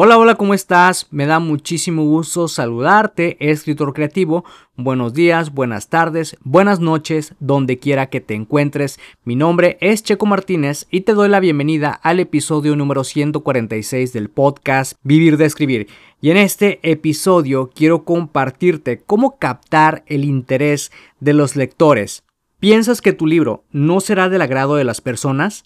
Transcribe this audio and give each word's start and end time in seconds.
Hola, 0.00 0.16
hola, 0.16 0.36
¿cómo 0.36 0.54
estás? 0.54 1.08
Me 1.10 1.26
da 1.26 1.40
muchísimo 1.40 2.04
gusto 2.04 2.46
saludarte, 2.46 3.36
escritor 3.40 3.92
creativo. 3.92 4.44
Buenos 4.76 5.12
días, 5.12 5.52
buenas 5.52 5.88
tardes, 5.88 6.36
buenas 6.44 6.78
noches, 6.78 7.34
donde 7.40 7.80
quiera 7.80 8.06
que 8.06 8.20
te 8.20 8.34
encuentres. 8.34 9.00
Mi 9.24 9.34
nombre 9.34 9.76
es 9.80 10.04
Checo 10.04 10.24
Martínez 10.24 10.86
y 10.92 11.00
te 11.00 11.14
doy 11.14 11.28
la 11.28 11.40
bienvenida 11.40 11.90
al 11.90 12.20
episodio 12.20 12.76
número 12.76 13.02
146 13.02 14.12
del 14.12 14.30
podcast 14.30 14.92
Vivir 15.02 15.36
de 15.36 15.46
Escribir. 15.46 15.88
Y 16.20 16.30
en 16.30 16.36
este 16.36 16.78
episodio 16.88 17.68
quiero 17.74 18.04
compartirte 18.04 19.02
cómo 19.04 19.36
captar 19.36 20.04
el 20.06 20.24
interés 20.24 20.92
de 21.18 21.32
los 21.32 21.56
lectores. 21.56 22.22
¿Piensas 22.60 23.02
que 23.02 23.12
tu 23.12 23.26
libro 23.26 23.64
no 23.72 24.00
será 24.00 24.28
del 24.28 24.42
agrado 24.42 24.76
de 24.76 24.84
las 24.84 25.00
personas? 25.00 25.64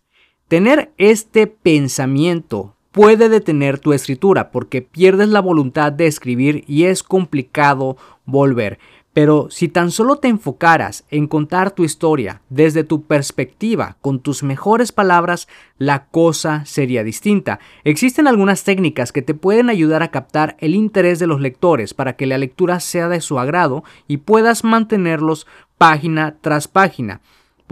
Tener 0.49 0.91
este 0.97 1.47
pensamiento 1.49 2.77
puede 2.93 3.29
detener 3.29 3.79
tu 3.79 3.93
escritura 3.93 4.51
porque 4.51 4.83
pierdes 4.83 5.29
la 5.29 5.41
voluntad 5.41 5.93
de 5.93 6.07
escribir 6.07 6.65
y 6.69 6.85
es 6.85 7.03
complicado 7.03 7.97
volver. 8.27 8.79
Pero 9.15 9.49
si 9.51 9.69
tan 9.69 9.91
solo 9.91 10.17
te 10.17 10.29
enfocaras 10.29 11.05
en 11.11 11.27
contar 11.27 11.73
tu 11.73 11.85
historia 11.85 12.41
desde 12.49 12.83
tu 12.83 13.03
perspectiva, 13.03 13.99
con 14.01 14.21
tus 14.21 14.43
mejores 14.43 14.91
palabras, 14.91 15.49
la 15.77 16.07
cosa 16.07 16.65
sería 16.65 17.05
distinta. 17.05 17.61
Existen 17.85 18.27
algunas 18.27 18.65
técnicas 18.65 19.13
que 19.13 19.21
te 19.21 19.35
pueden 19.35 19.69
ayudar 19.69 20.03
a 20.03 20.11
captar 20.11 20.57
el 20.61 20.75
interés 20.75 21.19
de 21.19 21.27
los 21.27 21.43
lectores 21.43 21.93
para 21.93 22.17
que 22.17 22.27
la 22.27 22.39
lectura 22.39 22.81
sea 22.81 23.09
de 23.09 23.21
su 23.21 23.39
agrado 23.39 23.85
y 24.09 24.19
puedas 24.19 24.65
mantenerlos 24.65 25.47
página 25.77 26.37
tras 26.41 26.67
página 26.67 27.21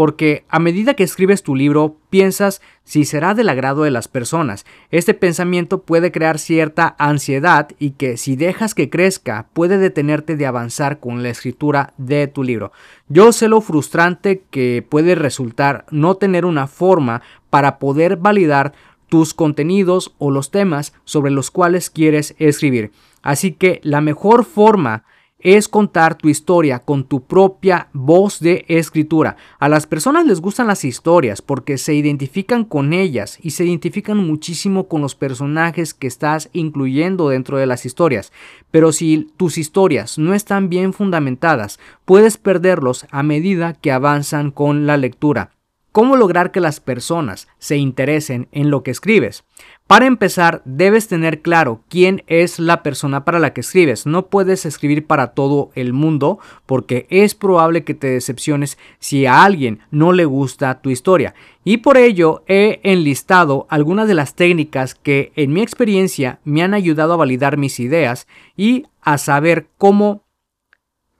porque 0.01 0.47
a 0.49 0.61
medida 0.61 0.95
que 0.95 1.03
escribes 1.03 1.43
tu 1.43 1.55
libro 1.55 1.99
piensas 2.09 2.63
si 2.85 3.05
será 3.05 3.35
del 3.35 3.51
agrado 3.51 3.83
de 3.83 3.91
las 3.91 4.09
personas. 4.09 4.65
Este 4.91 5.13
pensamiento 5.13 5.83
puede 5.83 6.11
crear 6.11 6.39
cierta 6.39 6.97
ansiedad 6.99 7.69
y 7.79 7.91
que 7.91 8.17
si 8.17 8.35
dejas 8.35 8.75
que 8.75 8.89
crezca 8.89 9.49
puede 9.53 9.77
detenerte 9.77 10.37
de 10.37 10.47
avanzar 10.47 11.01
con 11.01 11.23
la 11.23 11.29
escritura 11.29 11.93
de 11.99 12.29
tu 12.29 12.45
libro. 12.45 12.73
Yo 13.11 13.31
sé 13.33 13.49
lo 13.49 13.61
frustrante 13.61 14.43
que 14.51 14.83
puede 14.89 15.17
resultar 15.17 15.85
no 15.91 16.15
tener 16.15 16.47
una 16.47 16.67
forma 16.67 17.21
para 17.51 17.79
poder 17.79 18.17
validar 18.17 18.73
tus 19.11 19.35
contenidos 19.35 20.15
o 20.17 20.31
los 20.31 20.51
temas 20.51 20.95
sobre 21.05 21.31
los 21.31 21.51
cuales 21.51 21.91
quieres 21.91 22.35
escribir. 22.39 22.91
Así 23.21 23.53
que 23.53 23.81
la 23.83 24.01
mejor 24.01 24.47
forma 24.47 25.05
es 25.43 25.69
contar 25.69 26.17
tu 26.17 26.29
historia 26.29 26.79
con 26.79 27.05
tu 27.05 27.25
propia 27.25 27.89
voz 27.93 28.41
de 28.41 28.65
escritura. 28.69 29.37
A 29.59 29.69
las 29.69 29.87
personas 29.87 30.27
les 30.27 30.41
gustan 30.41 30.67
las 30.67 30.85
historias 30.85 31.43
porque 31.43 31.79
se 31.79 31.95
identifican 31.95 32.65
con 32.65 32.93
ellas 32.93 33.39
y 33.43 33.51
se 33.51 33.65
identifican 33.65 34.19
muchísimo 34.19 34.89
con 34.89 35.03
los 35.03 35.15
personajes 35.15 35.95
que 35.95 36.07
estás 36.07 36.51
incluyendo 36.53 37.29
dentro 37.29 37.59
de 37.59 37.67
las 37.67 37.87
historias. 37.87 38.33
Pero 38.71 38.93
si 38.93 39.31
tus 39.37 39.59
historias 39.59 40.19
no 40.19 40.35
están 40.35 40.69
bien 40.69 40.93
fundamentadas, 40.93 41.79
puedes 42.05 42.37
perderlos 42.37 43.07
a 43.11 43.23
medida 43.23 43.75
que 43.75 43.93
avanzan 43.93 44.51
con 44.51 44.87
la 44.87 44.97
lectura. 44.97 45.51
¿Cómo 45.93 46.17
lograr 46.17 46.53
que 46.53 46.61
las 46.61 46.79
personas 46.79 47.49
se 47.59 47.77
interesen 47.77 48.47
en 48.53 48.71
lo 48.71 48.85
que 48.85 48.93
escribes? 48.93 49.43
Para 49.91 50.07
empezar, 50.07 50.63
debes 50.65 51.09
tener 51.09 51.43
claro 51.43 51.83
quién 51.89 52.23
es 52.29 52.61
la 52.61 52.85
persona 52.85 53.25
para 53.25 53.41
la 53.41 53.53
que 53.53 53.63
escribes. 53.63 54.07
No 54.07 54.29
puedes 54.29 54.65
escribir 54.65 55.05
para 55.05 55.33
todo 55.33 55.73
el 55.75 55.93
mundo 55.93 56.39
porque 56.65 57.09
es 57.11 57.35
probable 57.35 57.83
que 57.83 57.95
te 57.95 58.07
decepciones 58.07 58.79
si 59.01 59.27
a 59.27 59.43
alguien 59.43 59.81
no 59.91 60.13
le 60.13 60.27
gusta 60.27 60.81
tu 60.81 60.91
historia. 60.91 61.35
Y 61.65 61.79
por 61.79 61.97
ello 61.97 62.45
he 62.47 62.79
enlistado 62.85 63.67
algunas 63.69 64.07
de 64.07 64.15
las 64.15 64.37
técnicas 64.37 64.95
que 64.95 65.33
en 65.35 65.53
mi 65.53 65.61
experiencia 65.61 66.39
me 66.45 66.63
han 66.63 66.73
ayudado 66.73 67.15
a 67.15 67.17
validar 67.17 67.57
mis 67.57 67.81
ideas 67.81 68.29
y 68.57 68.87
a 69.03 69.19
saber 69.19 69.71
cómo 69.77 70.23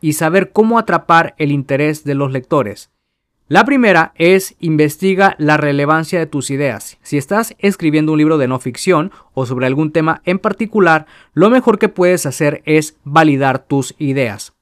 y 0.01 0.13
saber 0.13 0.53
cómo 0.53 0.79
atrapar 0.79 1.35
el 1.39 1.51
interés 1.51 2.05
de 2.05 2.15
los 2.15 2.31
lectores. 2.31 2.93
La 3.51 3.65
primera 3.65 4.13
es 4.15 4.55
investiga 4.61 5.35
la 5.37 5.57
relevancia 5.57 6.21
de 6.21 6.27
tus 6.27 6.51
ideas. 6.51 6.99
Si 7.03 7.19
estás 7.19 7.57
escribiendo 7.59 8.13
un 8.13 8.19
libro 8.19 8.39
de 8.39 8.47
no 8.47 8.61
ficción 8.61 9.11
o 9.35 9.45
sobre 9.45 9.67
algún 9.67 9.91
tema 9.91 10.23
en 10.25 10.39
particular, 10.39 11.07
lo 11.33 11.51
mejor 11.51 11.81
que 11.81 11.89
puedes 11.89 12.27
hacer 12.27 12.63
es 12.65 12.97
validar 13.03 13.67
tus 13.67 13.97
ideas. 13.99 14.53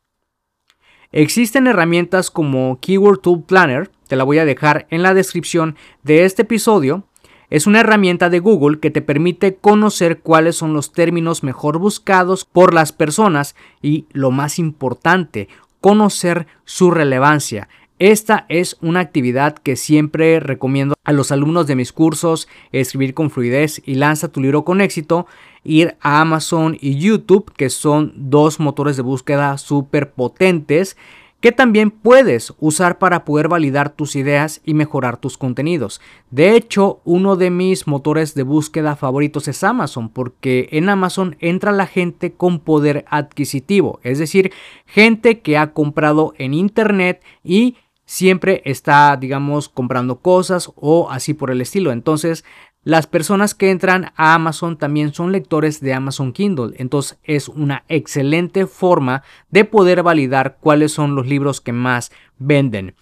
Existen 1.12 1.66
herramientas 1.66 2.30
como 2.30 2.78
Keyword 2.80 3.20
Tool 3.20 3.42
Planner, 3.42 3.90
te 4.06 4.16
la 4.16 4.24
voy 4.24 4.38
a 4.38 4.46
dejar 4.46 4.86
en 4.88 5.02
la 5.02 5.12
descripción 5.12 5.76
de 6.02 6.24
este 6.24 6.40
episodio. 6.40 7.04
Es 7.50 7.66
una 7.66 7.80
herramienta 7.80 8.30
de 8.30 8.38
Google 8.38 8.80
que 8.80 8.90
te 8.90 9.02
permite 9.02 9.56
conocer 9.56 10.20
cuáles 10.20 10.56
son 10.56 10.72
los 10.72 10.92
términos 10.92 11.42
mejor 11.42 11.78
buscados 11.78 12.46
por 12.46 12.72
las 12.72 12.92
personas 12.92 13.54
y, 13.82 14.06
lo 14.12 14.30
más 14.30 14.58
importante, 14.58 15.50
conocer 15.82 16.46
su 16.64 16.90
relevancia. 16.90 17.68
Esta 17.98 18.46
es 18.48 18.76
una 18.80 19.00
actividad 19.00 19.58
que 19.58 19.74
siempre 19.74 20.38
recomiendo 20.38 20.94
a 21.02 21.12
los 21.12 21.32
alumnos 21.32 21.66
de 21.66 21.74
mis 21.74 21.92
cursos, 21.92 22.46
escribir 22.70 23.12
con 23.12 23.30
fluidez 23.30 23.82
y 23.84 23.94
lanza 23.94 24.28
tu 24.28 24.40
libro 24.40 24.64
con 24.64 24.80
éxito, 24.80 25.26
ir 25.64 25.96
a 26.00 26.20
Amazon 26.20 26.76
y 26.80 26.96
YouTube, 26.96 27.52
que 27.56 27.70
son 27.70 28.12
dos 28.14 28.60
motores 28.60 28.96
de 28.96 29.02
búsqueda 29.02 29.58
súper 29.58 30.12
potentes 30.12 30.96
que 31.40 31.52
también 31.52 31.90
puedes 31.90 32.52
usar 32.58 32.98
para 32.98 33.24
poder 33.24 33.48
validar 33.48 33.90
tus 33.90 34.16
ideas 34.16 34.60
y 34.64 34.74
mejorar 34.74 35.18
tus 35.18 35.38
contenidos. 35.38 36.00
De 36.30 36.56
hecho, 36.56 37.00
uno 37.04 37.36
de 37.36 37.50
mis 37.50 37.86
motores 37.86 38.34
de 38.34 38.42
búsqueda 38.42 38.96
favoritos 38.96 39.46
es 39.46 39.62
Amazon, 39.62 40.08
porque 40.08 40.68
en 40.72 40.88
Amazon 40.88 41.36
entra 41.38 41.70
la 41.70 41.86
gente 41.86 42.32
con 42.32 42.58
poder 42.58 43.04
adquisitivo, 43.08 44.00
es 44.02 44.18
decir, 44.18 44.52
gente 44.84 45.40
que 45.40 45.56
ha 45.56 45.72
comprado 45.72 46.34
en 46.38 46.54
Internet 46.54 47.22
y 47.44 47.76
siempre 48.08 48.62
está, 48.64 49.18
digamos, 49.20 49.68
comprando 49.68 50.20
cosas 50.20 50.72
o 50.76 51.10
así 51.10 51.34
por 51.34 51.50
el 51.50 51.60
estilo. 51.60 51.92
Entonces, 51.92 52.42
las 52.82 53.06
personas 53.06 53.54
que 53.54 53.70
entran 53.70 54.12
a 54.16 54.32
Amazon 54.32 54.78
también 54.78 55.12
son 55.12 55.30
lectores 55.30 55.82
de 55.82 55.92
Amazon 55.92 56.32
Kindle. 56.32 56.74
Entonces, 56.78 57.18
es 57.22 57.50
una 57.50 57.84
excelente 57.86 58.66
forma 58.66 59.24
de 59.50 59.66
poder 59.66 60.02
validar 60.02 60.56
cuáles 60.58 60.90
son 60.90 61.14
los 61.14 61.26
libros 61.26 61.60
que 61.60 61.72
más 61.72 62.10
venden. 62.38 62.94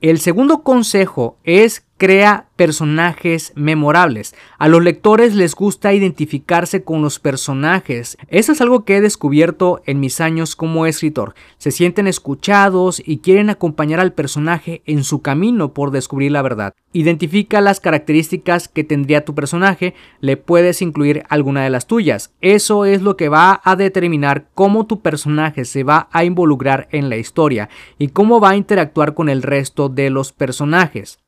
El 0.00 0.20
segundo 0.20 0.62
consejo 0.62 1.40
es 1.42 1.87
crea 1.98 2.46
personajes 2.56 3.52
memorables. 3.54 4.34
A 4.56 4.68
los 4.68 4.82
lectores 4.82 5.34
les 5.34 5.54
gusta 5.54 5.92
identificarse 5.92 6.82
con 6.82 7.02
los 7.02 7.18
personajes. 7.18 8.16
Eso 8.28 8.52
es 8.52 8.60
algo 8.60 8.84
que 8.84 8.96
he 8.96 9.00
descubierto 9.00 9.82
en 9.84 10.00
mis 10.00 10.20
años 10.20 10.56
como 10.56 10.86
escritor. 10.86 11.34
Se 11.58 11.70
sienten 11.70 12.06
escuchados 12.06 13.02
y 13.04 13.18
quieren 13.18 13.50
acompañar 13.50 14.00
al 14.00 14.12
personaje 14.12 14.82
en 14.86 15.04
su 15.04 15.22
camino 15.22 15.74
por 15.74 15.90
descubrir 15.90 16.32
la 16.32 16.42
verdad. 16.42 16.74
Identifica 16.92 17.60
las 17.60 17.80
características 17.80 18.68
que 18.68 18.84
tendría 18.84 19.24
tu 19.24 19.34
personaje, 19.34 19.94
le 20.20 20.36
puedes 20.36 20.80
incluir 20.82 21.24
alguna 21.28 21.62
de 21.62 21.70
las 21.70 21.86
tuyas. 21.86 22.32
Eso 22.40 22.84
es 22.84 23.02
lo 23.02 23.16
que 23.16 23.28
va 23.28 23.60
a 23.62 23.76
determinar 23.76 24.46
cómo 24.54 24.86
tu 24.86 25.00
personaje 25.00 25.64
se 25.64 25.82
va 25.82 26.08
a 26.12 26.24
involucrar 26.24 26.88
en 26.92 27.10
la 27.10 27.16
historia 27.16 27.68
y 27.98 28.08
cómo 28.08 28.40
va 28.40 28.50
a 28.50 28.56
interactuar 28.56 29.14
con 29.14 29.28
el 29.28 29.42
resto 29.42 29.88
de 29.88 30.10
los 30.10 30.32
personajes. 30.32 31.18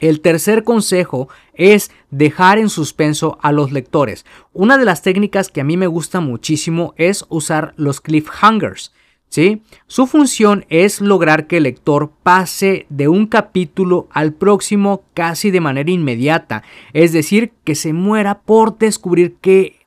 El 0.00 0.20
tercer 0.20 0.64
consejo 0.64 1.28
es 1.54 1.90
dejar 2.10 2.58
en 2.58 2.70
suspenso 2.70 3.38
a 3.42 3.52
los 3.52 3.70
lectores. 3.70 4.24
Una 4.52 4.78
de 4.78 4.84
las 4.84 5.02
técnicas 5.02 5.50
que 5.50 5.60
a 5.60 5.64
mí 5.64 5.76
me 5.76 5.86
gusta 5.86 6.20
muchísimo 6.20 6.94
es 6.96 7.24
usar 7.28 7.74
los 7.76 8.00
cliffhangers. 8.00 8.92
¿sí? 9.28 9.62
Su 9.86 10.06
función 10.06 10.66
es 10.68 11.00
lograr 11.00 11.46
que 11.46 11.58
el 11.58 11.62
lector 11.62 12.12
pase 12.22 12.86
de 12.88 13.08
un 13.08 13.26
capítulo 13.26 14.08
al 14.10 14.32
próximo 14.32 15.04
casi 15.14 15.50
de 15.50 15.60
manera 15.60 15.90
inmediata, 15.90 16.62
es 16.92 17.12
decir, 17.12 17.52
que 17.64 17.74
se 17.74 17.92
muera 17.92 18.40
por 18.40 18.76
descubrir 18.78 19.36
qué 19.40 19.79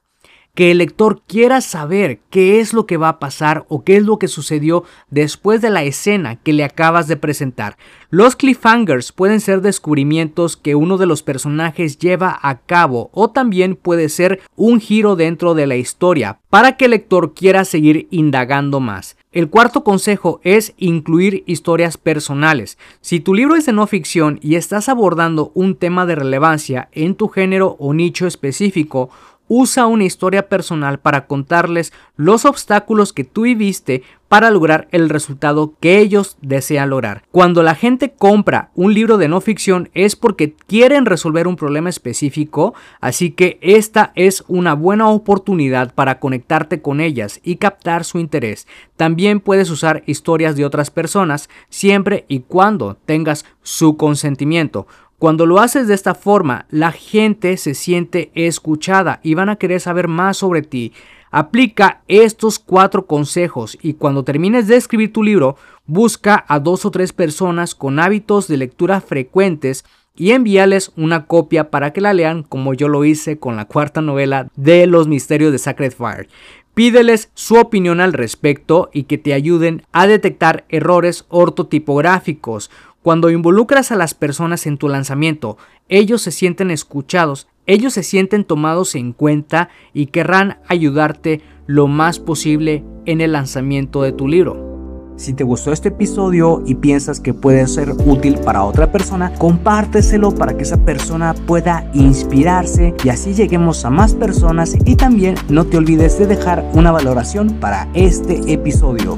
que 0.56 0.70
el 0.70 0.78
lector 0.78 1.24
quiera 1.26 1.62
saber 1.62 2.20
qué 2.30 2.60
es 2.60 2.74
lo 2.74 2.86
que 2.86 2.98
va 2.98 3.10
a 3.10 3.20
pasar 3.20 3.66
o 3.70 3.84
qué 3.84 3.98
es 3.98 4.04
lo 4.04 4.20
que 4.20 4.28
sucedió 4.28 4.84
después 5.10 5.62
de 5.62 5.72
la 5.72 5.82
escena 5.82 6.36
que 6.36 6.54
le 6.54 6.64
acabas 6.64 7.08
de 7.08 7.18
presentar. 7.18 7.76
Los 8.12 8.36
cliffhangers 8.36 9.12
pueden 9.12 9.40
ser 9.40 9.62
descubrimientos 9.62 10.56
que 10.56 10.76
uno 10.76 11.00
de 11.00 11.08
los 11.08 11.24
personajes 11.24 11.98
lleva 11.98 12.38
a 12.40 12.60
cabo 12.60 13.10
o 13.14 13.32
también 13.32 13.76
puede 13.76 14.10
ser 14.10 14.42
un 14.56 14.80
giro 14.80 15.16
dentro 15.16 15.56
de 15.56 15.66
la 15.66 15.76
historia 15.76 16.40
para 16.52 16.78
que 16.78 16.86
el 16.86 16.92
lector 16.92 17.34
quiera 17.34 17.66
seguir 17.66 18.08
indagando 18.12 18.80
más. 18.80 19.18
El 19.32 19.50
cuarto 19.50 19.84
consejo 19.84 20.40
es 20.44 20.76
incluir 20.78 21.44
historias 21.48 21.98
personales. 21.98 22.78
Si 23.02 23.20
tu 23.20 23.34
libro 23.34 23.56
es 23.56 23.66
de 23.66 23.74
no 23.74 23.88
ficción 23.88 24.38
y 24.44 24.54
estás 24.54 24.88
abordando 24.88 25.52
un 25.56 25.74
tema 25.74 26.06
de 26.06 26.14
relevancia 26.14 26.90
en 26.92 27.16
tu 27.16 27.30
género 27.30 27.76
o 27.80 27.96
nicho 27.96 28.28
específico, 28.28 29.10
usa 29.48 29.86
una 29.88 30.06
historia 30.06 30.48
personal 30.50 31.00
para 31.00 31.28
contarles 31.28 31.94
los 32.16 32.46
obstáculos 32.46 33.14
que 33.14 33.24
tú 33.24 33.44
viviste 33.44 34.04
para 34.28 34.50
lograr 34.50 34.88
el 34.92 35.10
resultado 35.10 35.76
que 35.80 36.00
ellos 36.00 36.38
desean 36.42 36.90
lograr. 36.90 37.24
Cuando 37.30 37.62
la 37.62 37.76
gente 37.76 38.14
compra 38.14 38.72
un 38.74 38.94
libro 38.94 39.18
de 39.18 39.28
no 39.28 39.42
ficción 39.42 39.90
es 39.94 40.16
porque 40.16 40.54
quieren 40.54 41.06
resolver 41.06 41.48
un 41.48 41.56
problema 41.56 41.90
específico, 41.90 42.74
así 43.00 43.30
que 43.30 43.60
esta 43.62 44.12
es 44.16 44.44
una 44.48 44.74
buena 44.74 45.08
oportunidad 45.10 45.94
para 45.94 46.20
conectarte 46.20 46.82
con 46.82 47.00
ellas 47.00 47.42
y 47.44 47.58
captar 47.58 48.06
su 48.06 48.18
interés. 48.18 48.68
También 48.98 49.40
puedes 49.40 49.70
usar 49.70 50.02
historias 50.08 50.56
de 50.56 50.66
otras 50.66 50.90
personas 50.90 51.48
siempre 51.70 52.26
y 52.28 52.40
cuando 52.40 52.98
tengas 53.06 53.46
su 53.62 53.98
consentimiento. 53.98 54.88
Cuando 55.24 55.46
lo 55.46 55.60
haces 55.60 55.88
de 55.88 55.94
esta 55.94 56.16
forma, 56.16 56.66
la 56.70 56.92
gente 56.92 57.56
se 57.56 57.76
siente 57.76 58.30
escuchada 58.36 59.22
y 59.24 59.36
van 59.36 59.48
a 59.48 59.56
querer 59.56 59.80
saber 59.80 60.10
más 60.10 60.36
sobre 60.36 60.64
ti. 60.64 60.92
Aplica 61.32 62.02
estos 62.10 62.60
cuatro 62.60 63.06
consejos 63.06 63.78
y 63.82 63.94
cuando 63.94 64.26
termines 64.26 64.68
de 64.68 64.76
escribir 64.76 65.14
tu 65.14 65.24
libro, 65.24 65.56
busca 65.86 66.44
a 66.50 66.60
dos 66.60 66.84
o 66.84 66.92
tres 66.92 67.14
personas 67.14 67.74
con 67.74 68.02
hábitos 68.02 68.50
de 68.50 68.58
lectura 68.58 69.00
frecuentes 69.00 69.86
y 70.14 70.32
envíales 70.32 70.92
una 70.98 71.26
copia 71.26 71.72
para 71.72 71.94
que 71.94 72.02
la 72.02 72.12
lean 72.12 72.44
como 72.44 72.74
yo 72.74 72.90
lo 72.90 73.06
hice 73.06 73.40
con 73.40 73.56
la 73.56 73.64
cuarta 73.64 74.02
novela 74.02 74.50
de 74.58 74.88
Los 74.88 75.08
Misterios 75.08 75.54
de 75.54 75.58
Sacred 75.58 75.94
Fire. 75.94 76.28
Pídeles 76.74 77.30
su 77.36 77.56
opinión 77.56 78.02
al 78.02 78.14
respecto 78.14 78.90
y 78.92 79.04
que 79.04 79.20
te 79.20 79.34
ayuden 79.34 79.84
a 79.92 80.08
detectar 80.08 80.66
errores 80.70 81.26
ortotipográficos. 81.30 82.72
Cuando 83.04 83.30
involucras 83.30 83.92
a 83.92 83.98
las 83.98 84.14
personas 84.14 84.66
en 84.66 84.78
tu 84.78 84.88
lanzamiento, 84.88 85.58
ellos 85.90 86.22
se 86.22 86.32
sienten 86.32 86.72
escuchados, 86.72 87.50
ellos 87.66 87.92
se 87.92 88.02
sienten 88.02 88.46
tomados 88.46 88.96
en 88.96 89.12
cuenta 89.12 89.68
y 89.94 90.06
querrán 90.06 90.60
ayudarte 90.70 91.42
lo 91.68 91.88
más 91.88 92.20
posible 92.20 92.86
en 93.06 93.20
el 93.20 93.34
lanzamiento 93.34 94.04
de 94.04 94.14
tu 94.14 94.30
libro. 94.30 94.72
Si 95.18 95.34
te 95.34 95.44
gustó 95.44 95.74
este 95.74 95.90
episodio 95.90 96.64
y 96.66 96.76
piensas 96.76 97.20
que 97.20 97.34
puede 97.34 97.68
ser 97.68 97.92
útil 98.06 98.40
para 98.40 98.64
otra 98.64 98.90
persona, 98.94 99.34
compárteselo 99.38 100.34
para 100.34 100.56
que 100.56 100.64
esa 100.64 100.86
persona 100.86 101.34
pueda 101.46 101.92
inspirarse 101.94 102.96
y 103.04 103.10
así 103.10 103.34
lleguemos 103.34 103.84
a 103.84 103.90
más 103.90 104.16
personas 104.16 104.78
y 104.86 104.96
también 104.96 105.36
no 105.50 105.66
te 105.66 105.76
olvides 105.76 106.18
de 106.20 106.28
dejar 106.28 106.66
una 106.74 106.94
valoración 106.94 107.50
para 107.60 107.90
este 107.94 108.54
episodio. 108.54 109.18